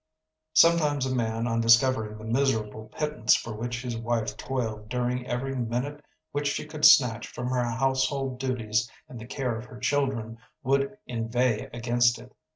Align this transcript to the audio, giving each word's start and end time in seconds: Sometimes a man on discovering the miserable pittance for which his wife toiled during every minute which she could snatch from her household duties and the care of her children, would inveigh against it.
Sometimes 0.53 1.05
a 1.05 1.13
man 1.13 1.45
on 1.45 1.61
discovering 1.61 2.17
the 2.17 2.23
miserable 2.23 2.85
pittance 2.91 3.35
for 3.35 3.53
which 3.53 3.83
his 3.83 3.95
wife 3.95 4.35
toiled 4.35 4.89
during 4.89 5.27
every 5.27 5.55
minute 5.55 6.03
which 6.31 6.47
she 6.47 6.65
could 6.65 6.85
snatch 6.85 7.27
from 7.27 7.49
her 7.49 7.63
household 7.63 8.39
duties 8.39 8.89
and 9.07 9.19
the 9.19 9.27
care 9.27 9.55
of 9.55 9.65
her 9.65 9.77
children, 9.77 10.39
would 10.63 10.97
inveigh 11.05 11.69
against 11.71 12.17
it. 12.17 12.35